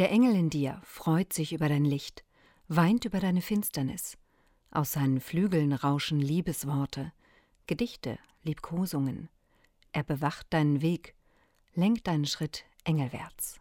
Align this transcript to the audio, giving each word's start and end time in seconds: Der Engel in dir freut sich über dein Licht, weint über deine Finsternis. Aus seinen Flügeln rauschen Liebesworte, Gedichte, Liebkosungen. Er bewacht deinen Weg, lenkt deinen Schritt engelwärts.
Der 0.00 0.10
Engel 0.10 0.34
in 0.34 0.48
dir 0.48 0.80
freut 0.82 1.34
sich 1.34 1.52
über 1.52 1.68
dein 1.68 1.84
Licht, 1.84 2.24
weint 2.68 3.04
über 3.04 3.20
deine 3.20 3.42
Finsternis. 3.42 4.16
Aus 4.70 4.92
seinen 4.92 5.20
Flügeln 5.20 5.74
rauschen 5.74 6.20
Liebesworte, 6.20 7.12
Gedichte, 7.66 8.18
Liebkosungen. 8.42 9.28
Er 9.92 10.02
bewacht 10.02 10.46
deinen 10.54 10.80
Weg, 10.80 11.14
lenkt 11.74 12.06
deinen 12.06 12.24
Schritt 12.24 12.64
engelwärts. 12.84 13.60